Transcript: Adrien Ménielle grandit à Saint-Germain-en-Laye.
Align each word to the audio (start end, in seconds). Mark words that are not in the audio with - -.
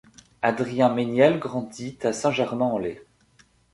Adrien 0.41 0.89
Ménielle 0.91 1.37
grandit 1.37 1.99
à 2.01 2.11
Saint-Germain-en-Laye. 2.11 3.01